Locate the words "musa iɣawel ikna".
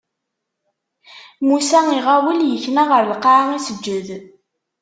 1.47-2.83